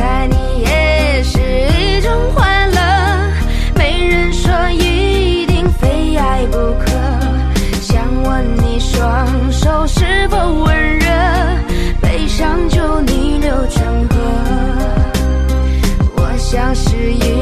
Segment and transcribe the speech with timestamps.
[0.00, 1.38] 爱你也是
[1.78, 2.80] 一种快乐，
[3.74, 6.86] 没人说一定非爱不可。
[7.80, 11.06] 想问你双手是否温热，
[12.00, 14.16] 悲伤就逆流成河。
[16.16, 17.39] 我像是一